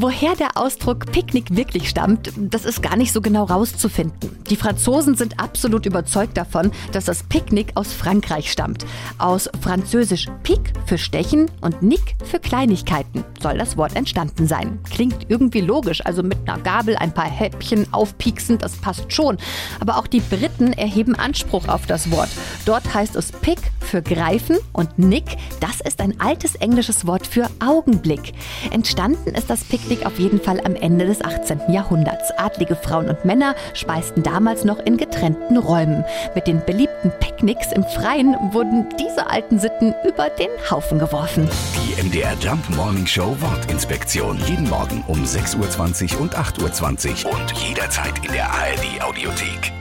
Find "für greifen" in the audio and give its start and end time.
23.88-24.58